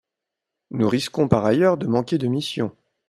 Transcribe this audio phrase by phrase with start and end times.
[0.71, 2.75] Nous risquons par ailleurs de manquer de missions.